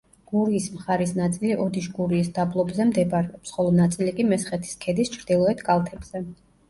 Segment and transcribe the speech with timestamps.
[0.29, 6.25] გურიის მხარის ნაწილი ოდიშ-გურიის დაბლობზე მდებარეობს, ხოლო ნაწილი კი მესხეთის ქედის ჩრდილოეთ კალთებზე.